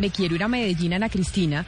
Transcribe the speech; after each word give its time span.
Me 0.00 0.10
quiero 0.10 0.34
ir 0.34 0.42
a 0.42 0.48
Medellín, 0.48 0.94
Ana 0.94 1.08
Cristina, 1.08 1.66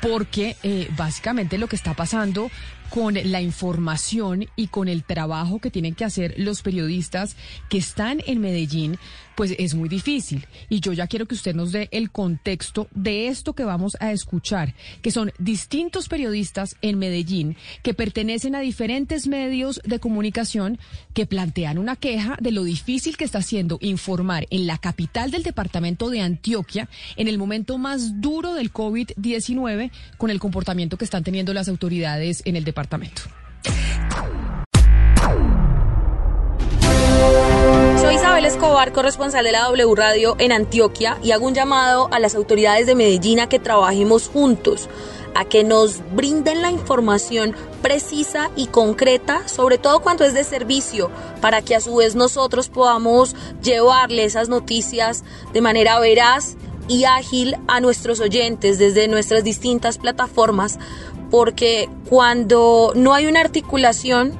porque 0.00 0.56
eh, 0.62 0.88
básicamente 0.96 1.58
lo 1.58 1.66
que 1.66 1.76
está 1.76 1.94
pasando 1.94 2.50
con 2.92 3.14
la 3.14 3.40
información 3.40 4.46
y 4.54 4.66
con 4.66 4.86
el 4.86 5.02
trabajo 5.02 5.60
que 5.60 5.70
tienen 5.70 5.94
que 5.94 6.04
hacer 6.04 6.34
los 6.36 6.60
periodistas 6.60 7.36
que 7.70 7.78
están 7.78 8.20
en 8.26 8.38
Medellín, 8.38 8.98
pues 9.34 9.54
es 9.58 9.74
muy 9.74 9.88
difícil. 9.88 10.46
Y 10.68 10.80
yo 10.80 10.92
ya 10.92 11.06
quiero 11.06 11.24
que 11.24 11.34
usted 11.34 11.54
nos 11.54 11.72
dé 11.72 11.88
el 11.90 12.10
contexto 12.10 12.88
de 12.94 13.28
esto 13.28 13.54
que 13.54 13.64
vamos 13.64 13.96
a 13.98 14.12
escuchar, 14.12 14.74
que 15.00 15.10
son 15.10 15.32
distintos 15.38 16.08
periodistas 16.08 16.76
en 16.82 16.98
Medellín 16.98 17.56
que 17.82 17.94
pertenecen 17.94 18.54
a 18.54 18.60
diferentes 18.60 19.26
medios 19.26 19.80
de 19.84 19.98
comunicación 19.98 20.78
que 21.14 21.24
plantean 21.24 21.78
una 21.78 21.96
queja 21.96 22.36
de 22.42 22.52
lo 22.52 22.62
difícil 22.62 23.16
que 23.16 23.24
está 23.24 23.40
siendo 23.40 23.78
informar 23.80 24.46
en 24.50 24.66
la 24.66 24.76
capital 24.76 25.30
del 25.30 25.44
departamento 25.44 26.10
de 26.10 26.20
Antioquia 26.20 26.90
en 27.16 27.26
el 27.26 27.38
momento 27.38 27.78
más 27.78 28.20
duro 28.20 28.52
del 28.52 28.70
COVID-19 28.70 29.90
con 30.18 30.28
el 30.28 30.40
comportamiento 30.40 30.98
que 30.98 31.06
están 31.06 31.24
teniendo 31.24 31.54
las 31.54 31.68
autoridades 31.68 32.42
en 32.44 32.56
el 32.56 32.64
departamento. 32.64 32.81
Soy 38.00 38.14
Isabel 38.16 38.44
Escobar, 38.44 38.92
corresponsal 38.92 39.44
de 39.44 39.52
la 39.52 39.64
W 39.64 39.94
Radio 39.94 40.36
en 40.38 40.52
Antioquia 40.52 41.18
y 41.22 41.30
hago 41.30 41.46
un 41.46 41.54
llamado 41.54 42.08
a 42.12 42.18
las 42.18 42.34
autoridades 42.34 42.86
de 42.86 42.94
Medellín 42.94 43.40
a 43.40 43.48
que 43.48 43.58
trabajemos 43.58 44.28
juntos, 44.28 44.88
a 45.34 45.44
que 45.44 45.64
nos 45.64 46.00
brinden 46.14 46.62
la 46.62 46.70
información 46.70 47.54
precisa 47.80 48.50
y 48.56 48.66
concreta, 48.66 49.46
sobre 49.48 49.78
todo 49.78 50.00
cuando 50.00 50.24
es 50.24 50.34
de 50.34 50.44
servicio, 50.44 51.10
para 51.40 51.62
que 51.62 51.76
a 51.76 51.80
su 51.80 51.96
vez 51.96 52.14
nosotros 52.14 52.68
podamos 52.68 53.36
llevarle 53.62 54.24
esas 54.24 54.48
noticias 54.48 55.24
de 55.52 55.60
manera 55.60 55.98
veraz 56.00 56.56
y 56.88 57.04
ágil 57.04 57.56
a 57.68 57.80
nuestros 57.80 58.20
oyentes 58.20 58.78
desde 58.78 59.08
nuestras 59.08 59.44
distintas 59.44 59.98
plataformas 59.98 60.78
porque 61.32 61.88
cuando 62.10 62.92
no 62.94 63.14
hay 63.14 63.24
una 63.24 63.40
articulación 63.40 64.32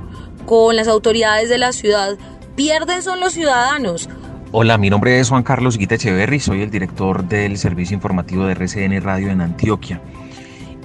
con 0.44 0.76
las 0.76 0.88
autoridades 0.88 1.48
de 1.48 1.56
la 1.56 1.72
ciudad, 1.72 2.18
pierden 2.54 3.00
son 3.00 3.18
los 3.18 3.32
ciudadanos. 3.32 4.10
Hola, 4.50 4.76
mi 4.76 4.90
nombre 4.90 5.18
es 5.18 5.30
Juan 5.30 5.42
Carlos 5.42 5.78
Guita 5.78 5.94
Echeverry, 5.94 6.38
soy 6.38 6.60
el 6.60 6.70
director 6.70 7.24
del 7.24 7.56
servicio 7.56 7.94
informativo 7.94 8.44
de 8.44 8.52
RCN 8.52 9.00
Radio 9.00 9.30
en 9.30 9.40
Antioquia. 9.40 10.02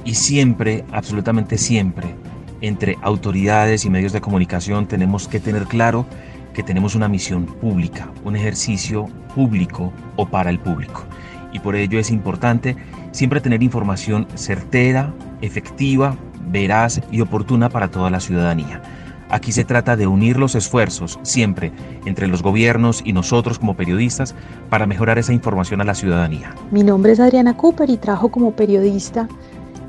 Y 0.05 0.15
siempre, 0.15 0.85
absolutamente 0.93 1.57
siempre, 1.57 2.15
entre 2.61 2.97
autoridades 3.01 3.83
y 3.83 3.89
medios 3.89 4.13
de 4.13 4.21
comunicación 4.21 4.87
tenemos 4.87 5.27
que 5.27 5.41
tener 5.41 5.65
claro 5.65 6.05
que 6.53 6.63
tenemos 6.63 6.95
una 6.95 7.09
misión 7.09 7.47
pública, 7.47 8.09
un 8.23 8.37
ejercicio 8.37 9.09
público 9.35 9.91
o 10.15 10.25
para 10.25 10.51
el 10.51 10.59
público. 10.59 11.03
Y 11.51 11.59
por 11.59 11.75
ello 11.75 11.99
es 11.99 12.11
importante 12.11 12.77
siempre 13.11 13.41
tener 13.41 13.61
información 13.61 14.25
certera, 14.35 15.13
efectiva, 15.41 16.15
veraz 16.49 17.01
y 17.11 17.21
oportuna 17.21 17.69
para 17.69 17.89
toda 17.89 18.09
la 18.09 18.19
ciudadanía. 18.19 18.81
Aquí 19.29 19.51
se 19.51 19.65
trata 19.65 19.97
de 19.97 20.07
unir 20.07 20.37
los 20.37 20.55
esfuerzos 20.55 21.19
siempre 21.23 21.73
entre 22.05 22.27
los 22.27 22.41
gobiernos 22.41 23.01
y 23.03 23.11
nosotros 23.11 23.59
como 23.59 23.75
periodistas 23.75 24.33
para 24.69 24.87
mejorar 24.87 25.17
esa 25.17 25.33
información 25.33 25.81
a 25.81 25.83
la 25.83 25.95
ciudadanía. 25.95 26.55
Mi 26.71 26.83
nombre 26.83 27.11
es 27.11 27.19
Adriana 27.19 27.57
Cooper 27.57 27.89
y 27.89 27.97
trabajo 27.97 28.29
como 28.29 28.51
periodista 28.51 29.27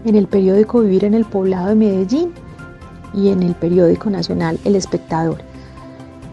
en 0.05 0.17
el 0.17 0.27
periódico 0.27 0.81
Vivir 0.81 1.05
en 1.05 1.15
el 1.15 1.25
Poblado 1.25 1.69
de 1.69 1.77
Medellín 1.77 2.33
y 3.15 3.29
en 3.29 3.43
el 3.43 3.55
periódico 3.55 4.11
nacional 4.11 4.59
El 4.65 4.75
Espectador. 4.75 5.39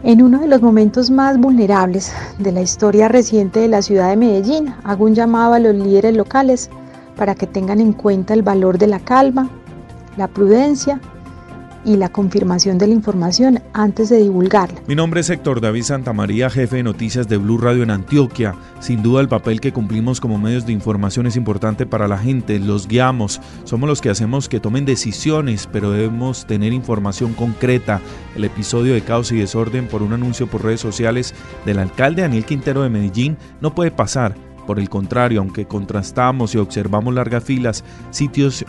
En 0.03 0.21
uno 0.21 0.39
de 0.39 0.47
los 0.47 0.61
momentos 0.61 1.09
más 1.09 1.39
vulnerables 1.39 2.13
de 2.37 2.51
la 2.51 2.61
historia 2.61 3.07
reciente 3.07 3.59
de 3.59 3.67
la 3.67 3.81
ciudad 3.81 4.09
de 4.09 4.17
Medellín, 4.17 4.73
hago 4.83 5.05
un 5.05 5.15
llamado 5.15 5.53
a 5.53 5.59
los 5.59 5.75
líderes 5.75 6.15
locales 6.15 6.69
para 7.15 7.35
que 7.35 7.47
tengan 7.47 7.79
en 7.79 7.93
cuenta 7.93 8.33
el 8.33 8.43
valor 8.43 8.77
de 8.77 8.87
la 8.87 8.99
calma, 8.99 9.49
la 10.17 10.27
prudencia 10.27 10.99
y 11.85 11.97
la 11.97 12.09
confirmación 12.09 12.77
de 12.77 12.87
la 12.87 12.93
información 12.93 13.61
antes 13.73 14.09
de 14.09 14.17
divulgarla. 14.17 14.81
Mi 14.87 14.95
nombre 14.95 15.21
es 15.21 15.29
Héctor 15.29 15.61
David 15.61 15.83
Santamaría, 15.83 16.49
jefe 16.49 16.77
de 16.77 16.83
noticias 16.83 17.27
de 17.27 17.37
Blue 17.37 17.59
Radio 17.59 17.83
en 17.83 17.91
Antioquia. 17.91 18.55
Sin 18.79 19.03
duda 19.03 19.21
el 19.21 19.27
papel 19.27 19.61
que 19.61 19.71
cumplimos 19.71 20.19
como 20.19 20.39
medios 20.39 20.65
de 20.65 20.73
información 20.73 21.27
es 21.27 21.35
importante 21.35 21.85
para 21.85 22.07
la 22.07 22.17
gente, 22.17 22.59
los 22.59 22.87
guiamos, 22.87 23.39
somos 23.63 23.87
los 23.87 24.01
que 24.01 24.09
hacemos 24.09 24.49
que 24.49 24.59
tomen 24.59 24.85
decisiones, 24.85 25.69
pero 25.71 25.91
debemos 25.91 26.45
tener 26.47 26.73
información 26.73 27.33
concreta. 27.33 28.01
El 28.35 28.43
episodio 28.43 28.93
de 28.93 29.01
caos 29.01 29.31
y 29.31 29.37
desorden 29.37 29.87
por 29.87 30.01
un 30.01 30.13
anuncio 30.13 30.47
por 30.47 30.63
redes 30.63 30.81
sociales 30.81 31.35
del 31.65 31.79
alcalde 31.79 32.23
Daniel 32.23 32.45
Quintero 32.45 32.81
de 32.81 32.89
Medellín 32.89 33.37
no 33.61 33.75
puede 33.75 33.91
pasar 33.91 34.35
por 34.65 34.79
el 34.79 34.89
contrario, 34.89 35.39
aunque 35.39 35.65
contrastamos 35.65 36.55
y 36.55 36.57
observamos 36.57 37.13
largas 37.13 37.43
filas, 37.43 37.83
sitios 38.09 38.65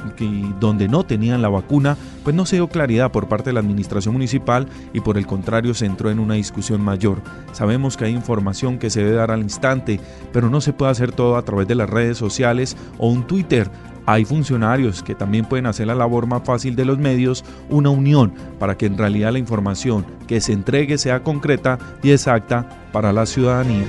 donde 0.61 0.89
no 0.89 1.05
tenían 1.05 1.43
la 1.43 1.49
vacuna, 1.49 1.97
pues 2.25 2.35
no 2.35 2.47
se 2.47 2.57
dio 2.57 2.69
claridad 2.69 3.13
por 3.13 3.29
parte 3.29 3.51
de 3.51 3.55
la 3.55 3.61
administración 3.61 4.15
municipal 4.15 4.69
y 4.93 5.01
por 5.01 5.19
el 5.19 5.27
contrario 5.27 5.75
se 5.75 5.87
entró 5.87 6.11
en 6.11 6.19
una 6.19 6.35
discusión 6.35 6.81
mayor. 6.83 7.23
Sabemos 7.53 7.97
que 7.97 8.05
hay 8.05 8.13
información 8.13 8.79
que 8.79 8.91
se 8.91 9.03
debe 9.03 9.17
dar 9.17 9.31
al 9.31 9.43
instante, 9.43 10.01
pero 10.33 10.51
no 10.51 10.61
se 10.61 10.73
puede 10.73 10.93
hacer 10.93 11.13
todo 11.13 11.37
a 11.37 11.43
través 11.43 11.69
de 11.69 11.75
las 11.75 11.91
redes 11.91 12.19
sociales 12.19 12.77
o 12.99 13.09
un 13.09 13.27
Twitter. 13.27 13.71
Hay 14.09 14.25
funcionarios 14.25 15.03
que 15.03 15.17
también 15.17 15.47
pueden 15.47 15.67
hacer 15.67 15.89
la 15.89 15.95
labor 15.97 16.29
más 16.29 16.43
fácil 16.45 16.77
de 16.77 16.85
los 16.85 16.97
medios, 16.97 17.45
una 17.69 17.91
unión 17.91 18.33
para 18.59 18.77
que 18.77 18.87
en 18.87 18.97
realidad 18.97 19.33
la 19.33 19.41
información 19.41 20.07
que 20.29 20.41
se 20.41 20.53
entregue 20.53 20.97
sea 20.97 21.25
concreta 21.25 21.79
y 22.05 22.13
exacta 22.13 22.69
para 22.93 23.13
la 23.13 23.27
ciudadanía. 23.27 23.87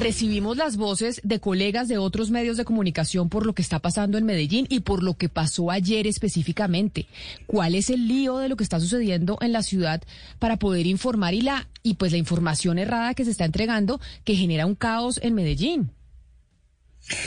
Recibimos 0.00 0.56
las 0.56 0.76
voces 0.76 1.20
de 1.22 1.40
colegas 1.40 1.86
de 1.86 1.98
otros 1.98 2.30
medios 2.30 2.56
de 2.56 2.64
comunicación 2.64 3.28
por 3.28 3.44
lo 3.44 3.54
que 3.54 3.62
está 3.62 3.78
pasando 3.78 4.16
en 4.16 4.24
Medellín 4.24 4.66
y 4.68 4.80
por 4.80 5.02
lo 5.02 5.14
que 5.14 5.28
pasó 5.28 5.70
ayer 5.70 6.06
específicamente. 6.06 7.06
¿Cuál 7.46 7.74
es 7.74 7.90
el 7.90 8.08
lío 8.08 8.38
de 8.38 8.48
lo 8.48 8.56
que 8.56 8.64
está 8.64 8.80
sucediendo 8.80 9.38
en 9.42 9.52
la 9.52 9.62
ciudad 9.62 10.02
para 10.38 10.58
poder 10.58 10.86
informar 10.86 11.34
y 11.34 11.42
la 11.42 11.68
y 11.82 11.94
pues 11.94 12.12
la 12.12 12.18
información 12.18 12.78
errada 12.78 13.14
que 13.14 13.24
se 13.24 13.30
está 13.30 13.44
entregando 13.44 14.00
que 14.24 14.36
genera 14.36 14.66
un 14.66 14.74
caos 14.74 15.20
en 15.22 15.34
Medellín? 15.34 15.90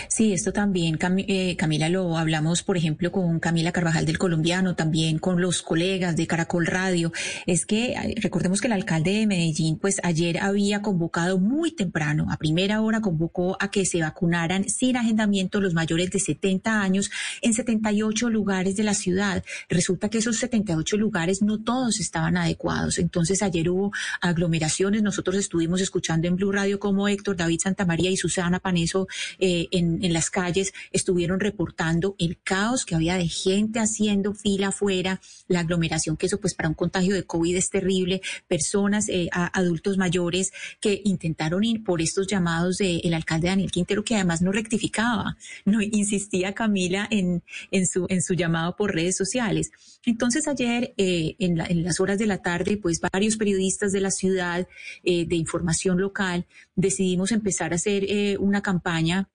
Sí, 0.07 0.33
esto 0.33 0.53
también, 0.53 0.97
eh, 1.27 1.55
Camila, 1.57 1.89
lo 1.89 2.17
hablamos, 2.17 2.63
por 2.63 2.77
ejemplo, 2.77 3.11
con 3.11 3.39
Camila 3.39 3.71
Carvajal 3.71 4.05
del 4.05 4.17
Colombiano, 4.17 4.75
también 4.75 5.19
con 5.19 5.41
los 5.41 5.61
colegas 5.61 6.15
de 6.15 6.27
Caracol 6.27 6.65
Radio. 6.67 7.11
Es 7.45 7.65
que 7.65 8.15
recordemos 8.21 8.61
que 8.61 8.67
el 8.67 8.73
alcalde 8.73 9.11
de 9.11 9.27
Medellín, 9.27 9.77
pues 9.77 9.99
ayer 10.03 10.39
había 10.39 10.81
convocado 10.81 11.37
muy 11.37 11.71
temprano, 11.71 12.27
a 12.29 12.37
primera 12.37 12.81
hora 12.81 13.01
convocó 13.01 13.57
a 13.59 13.71
que 13.71 13.85
se 13.85 14.01
vacunaran 14.01 14.69
sin 14.69 14.95
agendamiento 14.95 15.59
los 15.59 15.73
mayores 15.73 16.11
de 16.11 16.19
70 16.19 16.81
años 16.81 17.11
en 17.41 17.53
78 17.53 18.29
lugares 18.29 18.75
de 18.75 18.83
la 18.83 18.93
ciudad. 18.93 19.43
Resulta 19.69 20.09
que 20.09 20.19
esos 20.19 20.37
78 20.37 20.97
lugares 20.97 21.41
no 21.41 21.61
todos 21.61 21.99
estaban 21.99 22.37
adecuados. 22.37 22.99
Entonces 22.99 23.41
ayer 23.41 23.69
hubo 23.69 23.91
aglomeraciones. 24.21 25.01
Nosotros 25.01 25.35
estuvimos 25.35 25.81
escuchando 25.81 26.27
en 26.27 26.35
Blue 26.35 26.51
Radio 26.51 26.79
como 26.79 27.07
Héctor 27.07 27.35
David 27.35 27.59
Santamaría 27.61 28.09
y 28.09 28.17
Susana 28.17 28.59
Paneso 28.59 29.07
eh, 29.39 29.62
en, 29.71 30.13
las 30.13 30.29
calles 30.29 30.73
estuvieron 30.91 31.39
reportando 31.39 32.15
el 32.19 32.39
caos 32.43 32.85
que 32.85 32.95
había 32.95 33.15
de 33.15 33.27
gente 33.27 33.79
haciendo 33.79 34.33
fila 34.33 34.67
afuera, 34.69 35.21
la 35.47 35.61
aglomeración, 35.61 36.17
que 36.17 36.27
eso 36.27 36.39
pues 36.39 36.53
para 36.53 36.69
un 36.69 36.75
contagio 36.75 37.15
de 37.15 37.23
COVID 37.23 37.55
es 37.55 37.69
terrible, 37.69 38.21
personas, 38.47 39.09
eh, 39.09 39.29
adultos 39.31 39.97
mayores 39.97 40.51
que 40.79 41.01
intentaron 41.03 41.63
ir 41.63 41.83
por 41.83 42.01
estos 42.01 42.27
llamados 42.27 42.77
del 42.77 43.13
alcalde 43.13 43.47
Daniel 43.47 43.71
Quintero, 43.71 44.03
que 44.03 44.15
además 44.15 44.41
no 44.41 44.51
rectificaba, 44.51 45.37
no 45.65 45.81
insistía 45.81 46.53
Camila 46.53 47.07
en, 47.09 47.43
en, 47.71 47.87
su, 47.87 48.05
en 48.09 48.21
su 48.21 48.33
llamado 48.33 48.75
por 48.75 48.93
redes 48.93 49.17
sociales. 49.17 49.71
Entonces 50.05 50.47
ayer, 50.47 50.93
eh, 50.97 51.35
en, 51.39 51.83
las 51.83 51.99
horas 51.99 52.19
de 52.19 52.27
la 52.27 52.39
tarde, 52.39 52.77
pues 52.77 52.99
varios 52.99 53.37
periodistas 53.37 53.91
de 53.91 54.01
la 54.01 54.11
ciudad 54.11 54.67
eh, 55.03 55.25
de 55.25 55.35
información 55.35 55.99
local 55.99 56.45
decidimos 56.75 57.31
empezar 57.31 57.71
a 57.71 57.75
hacer 57.75 58.03
una 58.39 58.61
campaña 58.61 59.29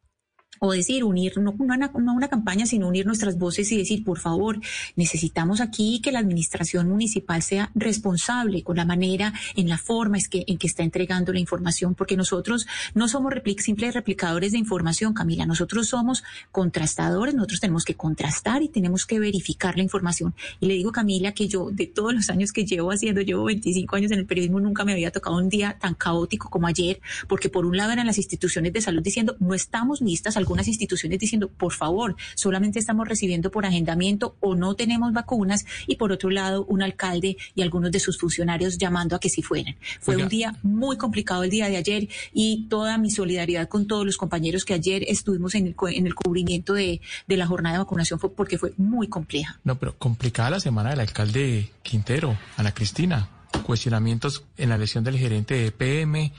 o 0.59 0.73
decir, 0.73 1.05
unir, 1.05 1.39
no 1.39 1.55
una, 1.59 1.91
una, 1.95 2.29
campaña, 2.29 2.67
sino 2.67 2.89
unir 2.89 3.07
nuestras 3.07 3.39
voces 3.39 3.71
y 3.73 3.79
decir, 3.79 4.05
por 4.05 4.19
favor, 4.19 4.61
necesitamos 4.97 5.61
aquí 5.61 6.01
que 6.03 6.13
la 6.13 6.19
administración 6.19 6.89
municipal 6.89 7.43
sea 7.43 7.71
responsable 7.75 8.63
con 8.63 8.77
la 8.77 8.85
manera, 8.85 9.33
en 9.57 9.69
la 9.69 9.79
forma 9.79 10.19
es 10.19 10.29
que, 10.29 10.45
en 10.47 10.59
que 10.59 10.67
está 10.67 10.83
entregando 10.83 11.33
la 11.33 11.41
información, 11.41 11.95
porque 11.95 12.17
nosotros 12.17 12.67
no 12.95 13.09
somos 13.09 13.35
simples 13.59 13.95
replicadores 13.95 14.53
de 14.53 14.59
información, 14.59 15.15
Camila, 15.15 15.47
nosotros 15.47 15.89
somos 15.89 16.23
contrastadores, 16.53 17.35
nosotros 17.35 17.61
tenemos 17.61 17.85
que 17.85 17.95
contrastar 17.95 18.63
y 18.63 18.69
tenemos 18.69 19.07
que 19.07 19.19
verificar 19.19 19.77
la 19.77 19.83
información. 19.83 20.35
Y 20.61 20.67
le 20.67 20.75
digo, 20.75 20.93
Camila, 20.93 21.33
que 21.33 21.49
yo, 21.49 21.71
de 21.71 21.87
todos 21.87 22.15
los 22.15 22.31
años 22.31 22.53
que 22.53 22.65
llevo 22.65 22.91
haciendo, 22.91 23.21
llevo 23.21 23.45
25 23.45 23.97
años 23.97 24.11
en 24.13 24.21
el 24.21 24.27
periodismo, 24.27 24.61
nunca 24.61 24.85
me 24.85 24.93
había 24.93 25.11
tocado 25.11 25.37
un 25.37 25.49
día 25.49 25.77
tan 25.81 25.95
caótico 25.95 26.51
como 26.51 26.67
ayer, 26.67 27.01
porque 27.29 27.49
por 27.49 27.67
un 27.67 27.77
lado 27.77 27.93
eran 27.93 28.07
las 28.07 28.19
instituciones 28.19 28.73
de 28.73 28.81
salud 28.81 29.03
diciendo, 29.03 29.37
no 29.41 29.55
estamos 29.55 30.01
listas 30.01 30.37
al 30.37 30.45
algunas 30.49 30.67
instituciones 30.67 31.19
diciendo, 31.19 31.49
por 31.49 31.75
favor, 31.75 32.17
solamente 32.35 32.79
estamos 32.79 33.07
recibiendo 33.07 33.51
por 33.51 33.67
agendamiento 33.67 34.37
o 34.41 34.55
no 34.55 34.75
tenemos 34.75 35.13
vacunas, 35.13 35.67
y 35.87 35.97
por 35.97 36.11
otro 36.11 36.31
lado, 36.31 36.65
un 36.65 36.83
alcalde 36.83 37.37
y 37.55 37.61
algunos 37.61 37.93
de 37.93 38.01
sus 38.01 38.19
funcionarios 38.19 38.79
llamando 38.79 39.15
a 39.15 39.21
que 39.21 39.29
si 39.29 39.43
fueran. 39.43 39.77
Fue 40.01 40.17
un 40.17 40.29
día 40.29 40.57
muy 40.63 40.97
complicado 40.97 41.43
el 41.43 41.51
día 41.51 41.69
de 41.69 41.77
ayer 41.77 42.09
y 42.33 42.67
toda 42.71 42.97
mi 42.97 43.11
solidaridad 43.11 43.69
con 43.69 43.87
todos 43.87 44.07
los 44.07 44.17
compañeros 44.17 44.65
que 44.65 44.73
ayer 44.73 45.05
estuvimos 45.07 45.55
en 45.55 45.67
el, 45.67 45.75
en 45.95 46.07
el 46.07 46.15
cubrimiento 46.15 46.73
de, 46.73 47.03
de 47.27 47.37
la 47.37 47.47
jornada 47.47 47.75
de 47.75 47.79
vacunación 47.81 48.19
fue 48.19 48.33
porque 48.33 48.57
fue 48.57 48.73
muy 48.79 49.09
compleja. 49.09 49.61
No, 49.65 49.79
pero 49.79 49.99
complicada 49.99 50.49
la 50.49 50.61
semana 50.61 50.91
del 50.91 51.01
alcalde 51.01 51.71
Quintero, 51.83 52.39
Ana 52.57 52.73
Cristina. 52.73 53.29
Cuestionamientos 53.65 54.45
en 54.57 54.71
la 54.71 54.77
elección 54.77 55.05
del 55.05 55.19
gerente 55.19 55.55
de 55.55 55.73
PM. 55.73 56.33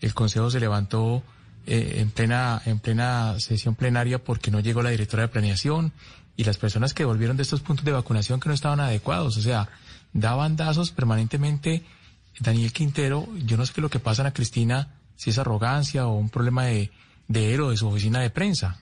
El 0.00 0.12
consejo 0.12 0.50
se 0.50 0.60
levantó 0.60 1.22
eh, 1.66 1.96
en, 1.98 2.10
plena, 2.10 2.62
en 2.64 2.78
plena 2.78 3.38
sesión 3.40 3.74
plenaria 3.74 4.22
porque 4.22 4.50
no 4.50 4.60
llegó 4.60 4.82
la 4.82 4.90
directora 4.90 5.24
de 5.24 5.28
planeación 5.28 5.92
y 6.36 6.44
las 6.44 6.58
personas 6.58 6.94
que 6.94 7.04
volvieron 7.04 7.36
de 7.36 7.42
estos 7.42 7.60
puntos 7.60 7.84
de 7.84 7.92
vacunación 7.92 8.40
que 8.40 8.48
no 8.48 8.54
estaban 8.54 8.80
adecuados. 8.80 9.36
O 9.36 9.42
sea, 9.42 9.68
da 10.12 10.34
bandazos 10.34 10.92
permanentemente. 10.92 11.82
Daniel 12.38 12.72
Quintero, 12.72 13.26
yo 13.44 13.56
no 13.56 13.64
sé 13.64 13.72
qué 13.72 13.80
es 13.80 13.82
lo 13.82 13.90
que 13.90 13.98
pasa 13.98 14.26
a 14.26 14.32
Cristina, 14.32 15.00
si 15.16 15.30
es 15.30 15.38
arrogancia 15.38 16.06
o 16.06 16.16
un 16.16 16.28
problema 16.28 16.66
de, 16.66 16.90
de 17.28 17.54
él 17.54 17.68
de 17.68 17.76
su 17.76 17.88
oficina 17.88 18.20
de 18.20 18.30
prensa. 18.30 18.78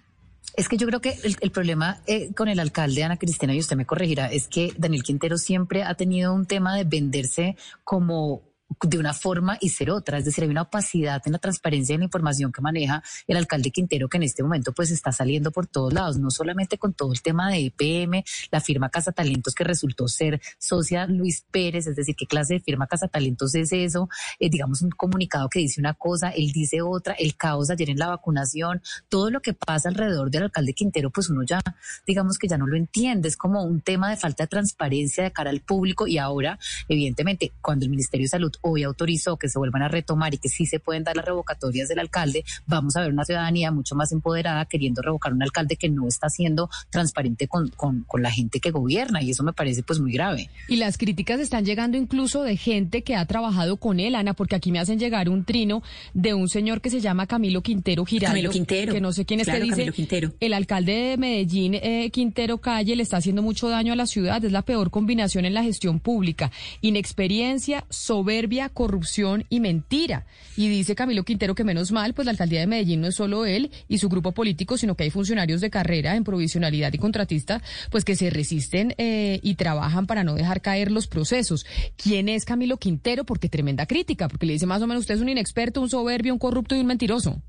Es 0.57 0.69
que 0.69 0.77
yo 0.77 0.87
creo 0.87 1.01
que 1.01 1.19
el, 1.41 1.51
problema 1.51 2.01
eh, 2.07 2.33
con 2.33 2.49
el 2.49 2.61
alcalde 2.61 3.03
Ana 3.03 3.17
Cristina, 3.17 3.55
y 3.55 3.59
usted 3.59 3.77
me 3.77 3.87
corregirá, 3.87 4.27
es 4.27 4.47
que 4.47 4.73
Daniel 4.77 5.03
Quintero 5.03 5.37
siempre 5.37 5.83
ha 5.83 5.95
tenido 5.95 6.33
un 6.33 6.47
tema 6.47 6.77
de 6.77 6.85
venderse 6.85 7.57
como 7.83 8.43
de 8.83 8.99
una 8.99 9.15
forma 9.15 9.59
y 9.61 9.71
ser 9.71 9.91
otra. 9.91 10.19
Es 10.19 10.25
decir, 10.25 10.45
hay 10.45 10.51
una 10.51 10.63
opacidad 10.63 11.23
en 11.25 11.33
la 11.33 11.39
transparencia 11.39 11.95
de 11.95 11.99
la 11.99 12.05
información 12.05 12.53
que 12.53 12.61
maneja 12.61 13.03
el 13.27 13.37
alcalde 13.37 13.71
Quintero, 13.71 14.09
que 14.09 14.17
en 14.17 14.25
este 14.25 14.43
momento 14.43 14.73
pues 14.73 14.91
está 14.91 15.13
saliendo 15.13 15.51
por 15.51 15.67
todos 15.67 15.93
lados, 15.93 16.19
no 16.19 16.31
solamente 16.31 16.79
con 16.79 16.93
todo 16.93 17.13
el 17.13 17.23
tema 17.23 17.51
de 17.51 17.67
EPM, 17.67 18.25
la 18.51 18.61
firma 18.61 18.89
Casa 18.89 19.13
Talentos 19.13 19.55
que 19.55 19.65
resultó 19.65 20.09
ser 20.09 20.41
socia 20.59 21.07
Luis 21.07 21.45
Pérez, 21.51 21.87
es 21.87 21.97
decir, 21.97 22.15
qué 22.17 22.27
clase 22.27 22.55
de 22.55 22.61
firma 22.61 22.87
Casa 22.87 23.09
Talentos 23.09 23.55
es 23.55 23.73
eso, 23.73 24.09
eh, 24.39 24.51
digamos 24.51 24.83
un 24.83 24.91
comunicado 24.91 25.49
que 25.49 25.61
dice 25.61 25.81
una 25.81 25.95
cosa, 25.95 26.31
él 26.31 26.53
dice 26.53 26.83
otra, 26.83 27.15
el 27.15 27.37
caos 27.37 27.71
ayer 27.71 27.91
en 27.91 27.99
la 27.99 28.09
vacunación, 28.09 28.83
todo 29.09 29.31
lo 29.31 29.41
que 29.41 29.55
pasa 29.55 29.89
alrededor 29.89 30.31
del 30.31 30.45
alcalde 30.45 30.75
Quintero, 30.75 31.11
pues 31.11 31.31
uno 31.31 31.43
ya, 31.43 31.61
digamos 32.07 32.39
que 32.39 32.49
ya 32.49 32.59
no 32.59 32.67
lo 32.67 32.77
entiende, 32.77 33.29
es 33.29 33.37
como 33.37 33.63
un 33.63 33.81
tema 33.81 34.11
de 34.11 34.17
falta 34.17 34.45
de 34.45 34.49
transparencia 34.49 35.25
de 35.25 35.33
cara 35.33 35.51
al 35.51 35.61
público 35.61 36.07
y 36.07 36.19
ahora, 36.19 36.59
evidentemente, 36.89 37.53
cuando 37.61 37.85
el 37.85 37.91
Ministerio 37.91 38.25
de 38.25 38.29
Salud 38.29 38.53
hoy 38.65 38.83
autorizó 38.83 39.37
que 39.37 39.49
se 39.49 39.59
vuelvan 39.59 39.83
a 39.83 39.89
retomar 39.89 40.33
y 40.33 40.39
que 40.39 40.49
sí 40.49 40.65
se 40.65 40.81
pueden 40.81 41.05
dar 41.05 41.17
las 41.17 41.25
revocatorias 41.25 41.89
del 41.89 41.99
alcalde, 41.99 42.45
vamos 42.67 42.97
a 42.97 43.03
ver 43.03 43.13
una 43.13 43.25
ciudadanía 43.25 43.71
mucho 43.71 43.95
más 43.95 44.11
empoderada 44.11 44.65
queriendo 44.65 45.03
revocar 45.03 45.35
un 45.35 45.43
alcalde 45.43 45.77
que 45.77 45.91
no 45.91 46.09
está 46.09 46.31
siendo 46.31 46.71
transparente 46.91 47.47
con, 47.47 47.69
con, 47.69 48.05
la 48.23 48.31
gente 48.31 48.61
que 48.61 48.71
gobierna 48.71 49.23
y 49.23 49.31
eso 49.31 49.43
me 49.43 49.53
parece 49.53 49.83
pues 49.83 50.01
muy 50.01 50.13
grave. 50.13 50.49
Y 50.69 50.77
las 50.77 50.97
críticas 50.97 51.41
están 51.41 51.67
llegando 51.67 51.99
incluso 51.99 52.43
de 52.43 52.57
gente 52.57 53.03
que 53.03 53.17
ha 53.17 53.27
trabajado 53.27 53.77
con 53.77 54.01
él, 54.01 54.15
Ana, 54.15 54.33
porque 54.33 54.55
aquí 54.55 54.73
me 54.73 54.79
hacen 54.79 54.99
llegar 54.99 55.29
un 55.29 55.45
trino 55.45 55.83
de 56.15 56.33
un 56.33 56.49
señor 56.49 56.81
que 56.81 56.89
se 56.89 57.01
llama 57.01 57.27
Camilo 57.27 57.63
Quintero 57.63 58.07
Giraldo. 58.07 58.33
Camilo 58.33 58.51
Quintero. 58.51 58.95
Que 58.95 59.01
no 59.01 59.13
sé 59.13 59.27
quién 59.27 59.41
es 59.41 59.47
que 59.47 59.61
dice. 59.61 59.93
Quintero. 59.93 60.33
El 60.41 60.55
alcalde 60.55 60.93
de 60.93 61.17
Medellín, 61.19 61.75
eh, 61.75 62.09
Quintero 62.11 62.59
Calle, 62.59 62.97
le 62.97 63.03
está 63.03 63.19
haciendo 63.19 63.43
mucho 63.43 63.69
daño 63.69 63.93
a 63.93 63.97
la 63.97 64.07
ciudad. 64.07 64.43
Es 64.43 64.53
la 64.53 64.63
peor 64.63 64.91
combinación 64.91 65.45
en 65.45 65.53
la 65.53 65.63
gestión 65.63 66.01
pública. 66.01 66.51
Inexperiencia, 66.81 67.85
soberbia 67.91 68.44
corrupción 68.69 69.45
y 69.49 69.61
mentira. 69.61 70.27
Y 70.57 70.69
dice 70.69 70.95
Camilo 70.95 71.25
Quintero 71.25 71.55
que 71.55 71.65
menos 71.65 71.93
mal, 71.93 72.15
pues 72.15 72.27
la 72.27 72.33
alcaldía 72.33 72.61
de 72.61 72.67
Medellín 72.67 73.01
no 73.01 73.09
es 73.09 73.15
solo 73.15 73.47
él 73.47 73.71
y 73.89 73.99
su 73.99 74.09
grupo 74.09 74.33
político, 74.33 74.77
sino 74.77 74.95
que 74.95 75.05
hay 75.05 75.11
funcionarios 75.11 75.61
de 75.61 75.71
carrera 75.71 76.17
en 76.17 76.25
provisionalidad 76.25 76.93
y 76.93 76.99
contratista, 76.99 77.63
pues 77.91 78.05
que 78.05 78.17
se 78.17 78.31
resisten 78.31 78.95
eh, 78.99 79.41
y 79.43 79.55
trabajan 79.55 80.07
para 80.07 80.25
no 80.25 80.35
dejar 80.35 80.61
caer 80.61 80.91
los 80.91 81.07
procesos. 81.07 81.67
¿Quién 81.97 82.29
es 82.29 82.45
Camilo 82.45 82.77
Quintero? 82.77 83.25
Porque 83.25 83.49
tremenda 83.49 83.87
crítica, 83.87 84.29
porque 84.29 84.47
le 84.47 84.55
dice 84.55 84.67
más 84.67 84.83
o 84.83 84.87
menos 84.87 85.03
usted 85.03 85.15
es 85.15 85.21
un 85.21 85.29
inexperto, 85.29 85.81
un 85.81 85.89
soberbio, 85.89 86.33
un 86.33 86.39
corrupto 86.39 86.75
y 86.75 86.81
un 86.81 86.87
mentiroso. 86.87 87.43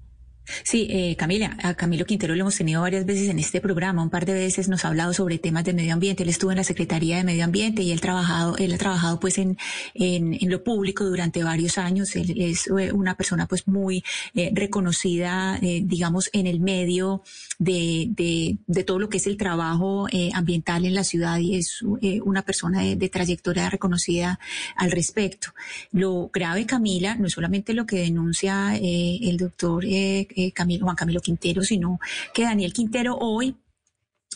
Sí, 0.64 0.88
eh, 0.90 1.16
Camila, 1.16 1.58
a 1.64 1.74
Camilo 1.74 2.06
Quintero 2.06 2.36
lo 2.36 2.42
hemos 2.42 2.56
tenido 2.56 2.82
varias 2.82 3.06
veces 3.06 3.30
en 3.30 3.40
este 3.40 3.62
programa, 3.62 4.04
un 4.04 4.10
par 4.10 4.26
de 4.26 4.34
veces 4.34 4.68
nos 4.68 4.86
ha 4.86 4.90
hablado 4.90 5.14
sobre 5.14 5.40
temas 5.40 5.64
de 5.64 5.74
medio 5.74 5.94
ambiente, 5.94 6.24
él 6.24 6.30
estuvo 6.30 6.52
en 6.52 6.58
la 6.58 6.64
Secretaría 6.64 7.18
de 7.18 7.24
Medio 7.24 7.44
Ambiente 7.44 7.82
y 7.82 7.92
él, 7.92 8.02
trabajado, 8.02 8.58
él 8.58 8.74
ha 8.74 8.78
trabajado 8.78 9.20
pues 9.20 9.38
en, 9.38 9.58
en, 9.94 10.38
lo 10.50 10.64
público 10.64 11.04
durante 11.04 11.44
varios 11.44 11.78
años, 11.78 12.16
él 12.16 12.34
es 12.38 12.68
eh, 12.68 12.92
una 12.92 13.16
persona 13.16 13.48
pues 13.48 13.68
muy 13.68 14.04
eh, 14.34 14.52
reconocida, 14.54 15.58
eh, 15.62 15.82
digamos, 15.84 16.30
en 16.34 16.48
el 16.48 16.60
medio 16.60 17.24
de, 17.60 18.08
de, 18.10 18.58
de, 18.68 18.84
todo 18.84 19.00
lo 19.00 19.10
que 19.10 19.18
es 19.18 19.28
el 19.28 19.38
trabajo 19.38 20.08
eh, 20.12 20.30
ambiental 20.34 20.86
en 20.86 20.94
la 20.94 21.04
ciudad 21.04 21.40
y 21.40 21.56
es 21.56 21.82
una 21.82 22.42
persona 22.44 22.82
de, 22.82 22.96
de 22.96 23.10
trayectoria 23.10 23.70
reconocida 23.70 24.40
al 24.76 24.92
respecto. 24.92 25.54
Lo 25.92 26.30
grave, 26.34 26.66
Camila, 26.66 27.16
no 27.16 27.28
es 27.28 27.34
solamente 27.34 27.74
lo 27.74 27.86
que 27.86 27.98
denuncia 27.98 28.76
el 28.76 29.38
doctor 29.38 29.86
eh, 30.36 30.52
Camilo, 30.52 30.86
Juan 30.86 30.96
Camilo 30.96 31.22
Quintero, 31.22 31.64
sino 31.64 32.00
que 32.34 32.44
Daniel 32.44 32.74
Quintero 32.74 33.18
hoy 33.18 33.56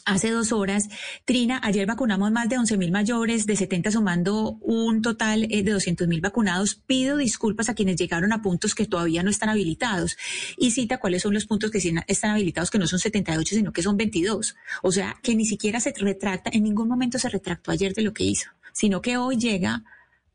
hace 0.05 0.31
dos 0.31 0.51
horas. 0.51 0.89
Trina, 1.25 1.59
ayer 1.63 1.85
vacunamos 1.85 2.31
más 2.31 2.49
de 2.49 2.57
11 2.57 2.77
mil 2.77 2.91
mayores, 2.91 3.45
de 3.45 3.55
70 3.55 3.91
sumando 3.91 4.57
un 4.61 5.01
total 5.01 5.47
eh, 5.49 5.63
de 5.63 5.71
200 5.71 6.07
mil 6.07 6.21
vacunados. 6.21 6.75
Pido 6.75 7.17
disculpas 7.17 7.69
a 7.69 7.75
quienes 7.75 7.97
llegaron 7.97 8.33
a 8.33 8.41
puntos 8.41 8.75
que 8.75 8.85
todavía 8.85 9.23
no 9.23 9.29
están 9.29 9.49
habilitados. 9.49 10.17
Y 10.57 10.71
cita 10.71 10.97
cuáles 10.99 11.21
son 11.21 11.33
los 11.33 11.45
puntos 11.45 11.71
que 11.71 11.77
están 12.07 12.31
habilitados, 12.31 12.71
que 12.71 12.79
no 12.79 12.87
son 12.87 12.99
78, 12.99 13.55
sino 13.55 13.71
que 13.71 13.83
son 13.83 13.97
22. 13.97 14.55
O 14.81 14.91
sea, 14.91 15.15
que 15.21 15.35
ni 15.35 15.45
siquiera 15.45 15.79
se 15.79 15.93
retracta, 15.95 16.49
en 16.53 16.63
ningún 16.63 16.87
momento 16.87 17.19
se 17.19 17.29
retractó 17.29 17.71
ayer 17.71 17.93
de 17.93 18.01
lo 18.01 18.13
que 18.13 18.23
hizo, 18.23 18.49
sino 18.73 19.01
que 19.01 19.17
hoy 19.17 19.37
llega 19.37 19.83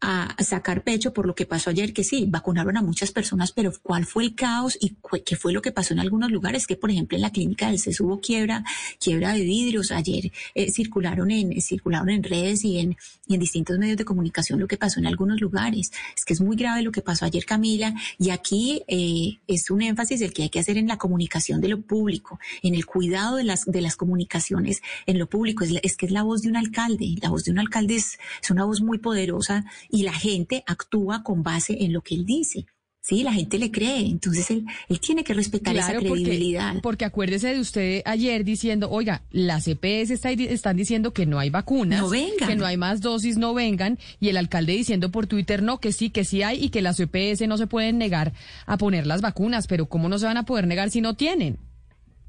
a 0.06 0.37
sacar 0.45 0.83
pecho 0.83 1.15
por 1.15 1.27
lo 1.27 1.35
que 1.35 1.47
pasó 1.47 1.71
ayer, 1.71 1.95
que 1.95 2.05
sí, 2.05 2.27
vacunaron 2.29 2.77
a 2.77 2.83
muchas 2.83 3.11
personas, 3.11 3.53
pero 3.53 3.73
¿cuál 3.83 4.05
fue 4.05 4.25
el 4.25 4.35
caos 4.35 4.76
y 4.78 4.97
qué 5.25 5.35
fue 5.35 5.55
lo 5.55 5.62
que 5.62 5.73
pasó 5.73 5.95
en 5.95 6.00
algunos 6.00 6.31
lugares? 6.31 6.67
Que, 6.67 6.76
por 6.76 6.90
ejemplo, 6.90 7.17
en 7.17 7.23
la 7.23 7.31
clínica 7.31 7.69
del 7.69 7.78
CES 7.78 8.00
hubo 8.00 8.21
quiebra, 8.21 8.64
quiebra 9.00 9.33
de 9.33 9.40
vidrios. 9.40 9.93
Ayer 9.93 10.31
eh, 10.55 10.71
circularon, 10.71 11.31
en, 11.31 11.59
circularon 11.62 12.11
en 12.11 12.23
redes 12.23 12.67
y 12.67 12.81
en, 12.81 12.99
y 13.26 13.35
en 13.35 13.40
distintos 13.40 13.78
medios 13.78 13.97
de 13.97 14.05
comunicación 14.05 14.61
lo 14.61 14.69
que 14.69 14.76
pasó 14.76 15.00
en 15.00 15.07
algunos 15.07 15.40
lugares. 15.40 15.90
Es 16.14 16.26
que 16.26 16.35
es 16.35 16.40
muy 16.43 16.57
grave 16.57 16.83
lo 16.83 16.93
que 16.93 17.00
pasó 17.00 17.25
ayer, 17.25 17.47
Camila, 17.47 17.95
y 18.19 18.28
aquí 18.28 18.83
eh, 18.87 19.38
es 19.47 19.71
un 19.71 19.81
énfasis 19.81 20.21
el 20.21 20.35
que 20.35 20.43
hay 20.43 20.50
que 20.50 20.59
hacer 20.59 20.76
en 20.76 20.87
la 20.87 20.99
comunicación 20.99 21.62
de 21.62 21.69
lo 21.69 21.81
público, 21.81 22.38
en 22.62 22.75
el 22.75 22.85
cuidado 22.85 23.37
de 23.37 23.45
las, 23.45 23.64
de 23.64 23.81
las 23.81 23.97
comunicaciones 23.97 24.83
en 25.07 25.19
lo 25.19 25.31
público. 25.31 25.64
Es, 25.64 25.73
es 25.83 25.97
que 25.97 26.05
es 26.05 26.12
la 26.12 26.25
voz 26.25 26.43
de 26.43 26.50
un 26.50 26.59
alcalde. 26.59 27.14
La 27.23 27.31
voz 27.31 27.45
de 27.45 27.52
un 27.52 27.59
alcalde 27.59 27.97
es, 27.97 28.19
es 28.43 28.50
una 28.50 28.67
voz 28.67 28.83
muy 28.83 28.99
poderosa 28.99 29.64
y 29.95 30.03
la 30.03 30.13
gente 30.13 30.65
actúa 30.67 31.23
con 31.23 31.45
base 31.45 31.85
en 31.85 31.93
lo 31.93 32.03
que 32.03 32.17
él 32.17 32.27
dice. 32.27 32.67
Sí, 33.01 33.23
la 33.23 33.35
gente 33.35 33.59
le 33.59 33.71
cree, 33.71 34.01
entonces 34.01 34.51
él, 34.51 34.65
él 34.89 34.99
tiene 34.99 35.23
que 35.23 35.35
respetar 35.35 35.77
esa 35.77 35.95
credibilidad. 35.95 36.69
Porque, 36.69 36.83
porque, 36.83 37.05
acuérdese 37.05 37.53
de 37.53 37.61
usted 37.61 38.03
ayer 38.07 38.45
diciendo, 38.45 38.91
oiga, 38.91 39.23
las 39.31 39.69
EPS 39.69 40.11
está, 40.11 40.31
están 40.31 40.77
diciendo 40.79 41.13
que 41.13 41.27
no 41.27 41.39
hay 41.39 41.51
vacunas, 41.51 42.03
que 42.39 42.57
no 42.57 42.65
hay 42.65 42.79
más 42.79 43.03
dosis, 43.03 43.37
no 43.37 43.53
vengan, 43.53 43.99
y 44.21 44.31
el 44.31 44.39
alcalde 44.39 44.73
diciendo 44.73 45.11
por 45.11 45.27
Twitter, 45.27 45.63
no, 45.63 45.81
que 45.81 45.93
sí, 45.93 46.09
que 46.09 46.25
sí 46.25 46.43
hay, 46.43 46.65
y 46.65 46.71
que 46.71 46.81
las 46.81 46.99
EPS 46.99 47.47
no 47.47 47.59
se 47.59 47.67
pueden 47.67 47.99
negar 47.99 48.33
a 48.65 48.79
poner 48.79 49.07
las 49.07 49.21
vacunas, 49.21 49.67
pero 49.67 49.87
¿cómo 49.87 50.09
no 50.09 50.19
se 50.19 50.25
van 50.25 50.39
a 50.39 50.47
poder 50.47 50.67
negar 50.67 50.91
si 50.91 51.03
no 51.03 51.15
tienen? 51.15 51.59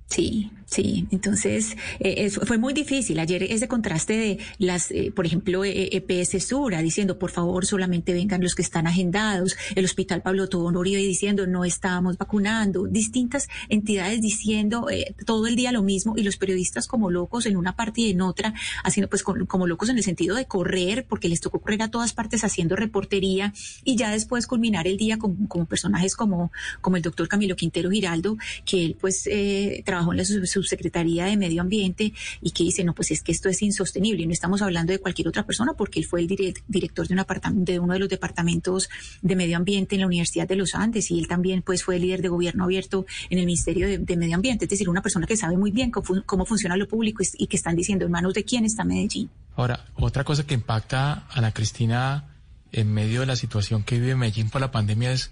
Sí, 0.07 0.51
sí. 0.67 1.07
Entonces, 1.11 1.75
eh, 1.99 2.29
fue 2.29 2.57
muy 2.59 2.73
difícil. 2.73 3.19
Ayer 3.19 3.41
ese 3.43 3.67
contraste 3.67 4.15
de 4.15 4.37
las, 4.59 4.91
eh, 4.91 5.11
por 5.13 5.25
ejemplo, 5.25 5.63
EPS 5.65 6.35
e 6.35 6.39
Sura 6.39 6.81
diciendo, 6.81 7.17
por 7.17 7.31
favor, 7.31 7.65
solamente 7.65 8.13
vengan 8.13 8.41
los 8.41 8.53
que 8.53 8.61
están 8.61 8.85
agendados. 8.85 9.57
El 9.75 9.83
Hospital 9.83 10.21
Pablo 10.21 10.47
Tobón 10.47 10.77
Uribe 10.77 11.01
diciendo, 11.01 11.47
no 11.47 11.65
estamos 11.65 12.17
vacunando. 12.19 12.85
Distintas 12.85 13.47
entidades 13.67 14.21
diciendo 14.21 14.89
eh, 14.91 15.15
todo 15.25 15.47
el 15.47 15.55
día 15.55 15.71
lo 15.71 15.81
mismo 15.81 16.13
y 16.15 16.23
los 16.23 16.37
periodistas 16.37 16.87
como 16.87 17.09
locos 17.09 17.47
en 17.47 17.57
una 17.57 17.75
parte 17.75 18.01
y 18.01 18.11
en 18.11 18.21
otra, 18.21 18.53
haciendo 18.83 19.09
pues 19.09 19.23
como 19.23 19.65
locos 19.65 19.89
en 19.89 19.97
el 19.97 20.03
sentido 20.03 20.35
de 20.35 20.45
correr, 20.45 21.07
porque 21.09 21.29
les 21.29 21.41
tocó 21.41 21.59
correr 21.61 21.81
a 21.81 21.89
todas 21.89 22.13
partes 22.13 22.43
haciendo 22.43 22.75
reportería 22.75 23.53
y 23.83 23.95
ya 23.95 24.11
después 24.11 24.45
culminar 24.45 24.87
el 24.87 24.97
día 24.97 25.17
con, 25.17 25.47
como 25.47 25.65
personajes 25.65 26.15
como, 26.15 26.51
como 26.81 26.95
el 26.95 27.01
doctor 27.01 27.27
Camilo 27.27 27.55
Quintero 27.55 27.89
Giraldo, 27.89 28.37
que 28.65 28.85
él 28.85 28.97
pues 28.99 29.27
eh, 29.27 29.81
trabajó 29.95 30.11
en 30.11 30.17
la 30.17 30.25
subsecretaría 30.25 31.25
de 31.25 31.37
Medio 31.37 31.61
Ambiente 31.61 32.13
y 32.41 32.51
que 32.51 32.63
dice, 32.63 32.83
no, 32.83 32.93
pues 32.93 33.11
es 33.11 33.21
que 33.21 33.31
esto 33.31 33.47
es 33.47 33.61
insostenible 33.61 34.23
y 34.23 34.27
no 34.27 34.33
estamos 34.33 34.61
hablando 34.61 34.91
de 34.91 34.99
cualquier 34.99 35.29
otra 35.29 35.45
persona 35.45 35.73
porque 35.73 35.99
él 35.99 36.05
fue 36.05 36.19
el 36.19 36.27
director 36.27 37.07
de, 37.07 37.15
un 37.15 37.65
de 37.65 37.79
uno 37.79 37.93
de 37.93 37.99
los 37.99 38.09
departamentos 38.09 38.89
de 39.21 39.35
Medio 39.35 39.55
Ambiente 39.55 39.95
en 39.95 40.01
la 40.01 40.07
Universidad 40.07 40.47
de 40.47 40.57
los 40.57 40.75
Andes 40.75 41.11
y 41.11 41.19
él 41.19 41.27
también 41.27 41.61
pues 41.61 41.83
fue 41.83 41.95
el 41.95 42.01
líder 42.01 42.21
de 42.21 42.27
gobierno 42.27 42.65
abierto 42.65 43.05
en 43.29 43.39
el 43.39 43.45
Ministerio 43.45 43.87
de, 43.87 44.17
Medio 44.17 44.35
Ambiente, 44.35 44.65
es 44.65 44.69
decir, 44.69 44.89
una 44.89 45.01
persona 45.01 45.27
que 45.27 45.37
sabe 45.37 45.57
muy 45.57 45.71
bien 45.71 45.91
cómo, 45.91 46.45
funciona 46.45 46.75
lo 46.75 46.87
público 46.87 47.23
y, 47.37 47.47
que 47.47 47.57
están 47.57 47.75
diciendo 47.75 48.05
en 48.05 48.11
manos 48.11 48.33
de 48.33 48.43
quién 48.43 48.65
está 48.65 48.83
Medellín. 48.83 49.29
Ahora, 49.55 49.85
otra 49.95 50.23
cosa 50.23 50.45
que 50.45 50.53
impacta 50.53 51.11
a 51.13 51.27
Ana 51.35 51.51
Cristina 51.51 52.35
en 52.71 52.93
medio 52.93 53.21
de 53.21 53.25
la 53.27 53.35
situación 53.35 53.83
que 53.83 53.99
vive 53.99 54.15
Medellín 54.15 54.49
por 54.49 54.59
la 54.59 54.71
pandemia 54.71 55.11
es 55.13 55.31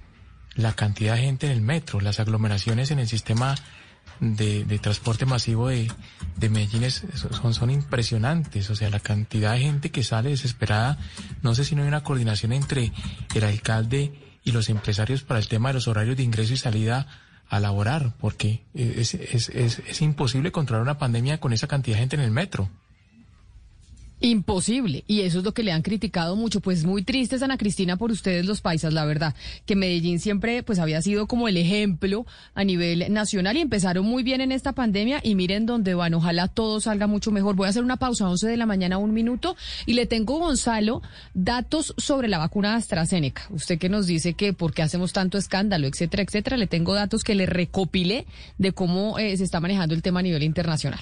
la 0.55 0.74
cantidad 0.74 1.15
de 1.15 1.22
gente 1.22 1.48
en 1.48 1.51
el 1.51 1.62
metro, 1.62 2.00
las 2.00 2.20
aglomeraciones 2.20 2.91
en 2.91 3.00
el 3.00 3.08
sistema 3.08 3.55
de, 4.19 4.79
transporte 4.79 5.25
masivo 5.25 5.67
de, 5.69 5.89
Medellín 6.50 6.89
son, 6.91 7.53
son 7.53 7.69
impresionantes. 7.69 8.69
O 8.69 8.75
sea, 8.75 8.89
la 8.89 9.00
cantidad 9.00 9.53
de 9.53 9.60
gente 9.60 9.91
que 9.91 10.03
sale 10.03 10.29
desesperada. 10.29 10.98
No 11.41 11.55
sé 11.55 11.65
si 11.65 11.75
no 11.75 11.81
hay 11.81 11.88
una 11.88 12.03
coordinación 12.03 12.53
entre 12.53 12.91
el 13.36 13.43
alcalde 13.43 14.13
y 14.43 14.51
los 14.51 14.69
empresarios 14.69 15.24
para 15.24 15.39
el 15.39 15.48
tema 15.48 15.69
de 15.69 15.75
los 15.75 15.88
horarios 15.88 16.17
de 16.17 16.24
ingreso 16.24 16.53
y 16.53 16.57
salida 16.57 17.07
a 17.50 17.60
laborar, 17.60 18.15
porque 18.19 18.63
es, 18.74 19.13
es, 19.13 19.50
es, 19.50 19.79
es 19.79 20.01
imposible 20.01 20.51
controlar 20.51 20.81
una 20.81 20.98
pandemia 20.98 21.39
con 21.39 21.53
esa 21.53 21.67
cantidad 21.67 21.98
de 21.98 22.01
gente 22.01 22.15
en 22.15 22.22
el 22.24 22.31
metro. 22.31 22.69
Imposible. 24.25 25.03
Y 25.06 25.20
eso 25.24 25.39
es 25.39 25.44
lo 25.44 25.53
que 25.53 25.63
le 25.63 25.74
han 25.74 25.82
criticado 25.82 26.38
mucho. 26.38 26.62
Pues 26.62 26.86
muy 26.86 27.03
triste, 27.03 27.36
Ana 27.44 27.58
Cristina, 27.58 27.98
por 27.98 28.10
ustedes 28.10 28.46
los 28.46 28.62
paisas, 28.62 28.94
la 28.94 29.03
verdad. 29.03 29.36
Que 29.65 29.75
Medellín 29.75 30.22
siempre 30.22 30.63
pues 30.63 30.80
había 30.80 31.01
sido 31.01 31.27
como 31.27 31.50
el 31.50 31.58
ejemplo 31.58 32.25
a 32.56 32.63
nivel 32.63 33.12
nacional 33.12 33.58
y 33.58 33.60
empezaron 33.60 34.06
muy 34.06 34.24
bien 34.24 34.39
en 34.39 34.53
esta 34.53 34.72
pandemia 34.72 35.20
y 35.22 35.36
miren 35.36 35.65
dónde 35.65 35.94
van. 35.94 36.13
Ojalá 36.13 36.48
todo 36.48 36.80
salga 36.80 37.06
mucho 37.06 37.32
mejor. 37.32 37.58
Voy 37.58 37.68
a 37.68 37.72
hacer 37.72 37.84
una 37.84 37.98
pausa 37.98 38.24
a 38.24 38.30
11 38.30 38.48
de 38.48 38.56
la 38.56 38.65
mañana, 38.65 38.98
un 38.98 39.12
minuto. 39.12 39.58
Y 39.86 39.92
le 39.92 40.06
tengo, 40.06 40.39
Gonzalo, 40.39 41.01
datos 41.34 41.94
sobre 41.98 42.30
la 42.30 42.38
vacuna 42.38 42.75
AstraZeneca. 42.75 43.46
Usted 43.50 43.77
que 43.77 43.89
nos 43.89 44.08
dice 44.08 44.36
que 44.36 44.53
por 44.53 44.74
qué 44.74 44.84
hacemos 44.84 45.12
tanto 45.12 45.38
escándalo, 45.38 45.86
etcétera, 45.86 46.24
etcétera. 46.24 46.56
Le 46.56 46.68
tengo 46.68 46.94
datos 46.94 47.25
que 47.25 47.36
le 47.36 47.46
recopilé 47.46 48.25
de 48.58 48.72
cómo 48.72 49.20
eh, 49.20 49.36
se 49.36 49.44
está 49.44 49.60
manejando 49.60 49.94
el 49.94 50.01
tema 50.01 50.22
a 50.22 50.24
nivel 50.24 50.44
internacional. 50.44 51.01